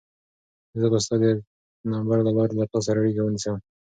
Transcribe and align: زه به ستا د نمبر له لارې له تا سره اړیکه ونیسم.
زه 0.79 0.85
به 0.91 0.99
ستا 1.05 1.15
د 1.21 1.25
نمبر 1.91 2.17
له 2.27 2.31
لارې 2.37 2.53
له 2.59 2.65
تا 2.71 2.79
سره 2.85 2.97
اړیکه 3.01 3.21
ونیسم. 3.23 3.55